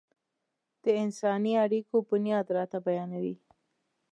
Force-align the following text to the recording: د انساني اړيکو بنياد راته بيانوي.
د 0.83 0.85
انساني 1.03 1.53
اړيکو 1.63 1.95
بنياد 2.09 2.47
راته 2.57 2.77
بيانوي. 2.85 3.35